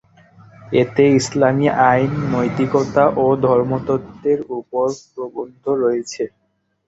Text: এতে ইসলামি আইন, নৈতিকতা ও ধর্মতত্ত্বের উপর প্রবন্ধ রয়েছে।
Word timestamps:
এতে 0.73 1.03
ইসলামি 1.19 1.67
আইন, 1.85 2.11
নৈতিকতা 2.31 3.03
ও 3.15 3.35
ধর্মতত্ত্বের 3.45 4.39
উপর 4.59 4.85
প্রবন্ধ 5.07 5.63
রয়েছে। 5.75 6.23